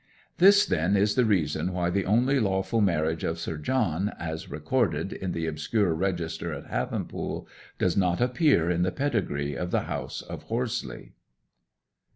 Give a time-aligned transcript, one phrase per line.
[0.39, 5.13] This, then, is the reason why the only lawful marriage of Sir John, as recorded
[5.13, 7.45] in the obscure register at Havenpool,
[7.77, 11.11] does not appear in the pedigree of the house of Horseleigh.